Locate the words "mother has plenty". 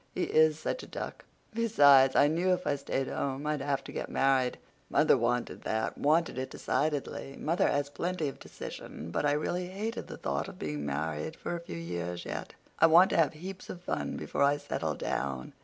7.37-8.27